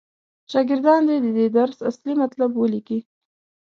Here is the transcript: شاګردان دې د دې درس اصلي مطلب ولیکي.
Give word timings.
شاګردان 0.51 1.01
دې 1.07 1.17
د 1.21 1.27
دې 1.37 1.47
درس 1.57 1.77
اصلي 1.89 2.13
مطلب 2.23 2.51
ولیکي. 2.55 2.99